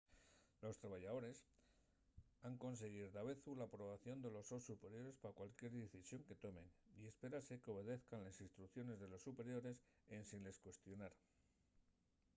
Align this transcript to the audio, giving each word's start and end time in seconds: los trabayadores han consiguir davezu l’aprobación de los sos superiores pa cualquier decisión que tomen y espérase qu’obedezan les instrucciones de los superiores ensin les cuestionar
los 0.63 0.79
trabayadores 0.81 1.37
han 2.45 2.55
consiguir 2.63 3.07
davezu 3.17 3.49
l’aprobación 3.57 4.17
de 4.21 4.29
los 4.35 4.45
sos 4.51 4.67
superiores 4.71 5.19
pa 5.21 5.35
cualquier 5.39 5.73
decisión 5.83 6.21
que 6.27 6.41
tomen 6.45 6.67
y 6.99 7.01
espérase 7.11 7.61
qu’obedezan 7.63 8.23
les 8.27 8.37
instrucciones 8.47 8.97
de 9.01 9.07
los 9.11 9.25
superiores 9.27 9.77
ensin 10.19 10.41
les 10.47 10.57
cuestionar 10.63 11.13